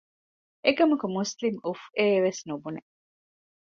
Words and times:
އެކަމަކު 0.65 1.05
މުސްލިމް 1.15 1.59
އުފްއޭވެސް 1.65 2.41
ނުބުނެ 2.47 2.81